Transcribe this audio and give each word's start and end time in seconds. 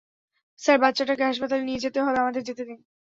Sir, 0.59 0.77
বাচ্চাটাকে 0.79 1.23
হাসপাতালে 1.23 1.63
নিয়ে 1.63 1.83
যেতে 1.85 1.99
হবে 2.01 2.17
আমাদের 2.19 2.43
যেতে 2.43 2.63
দিন। 2.69 2.79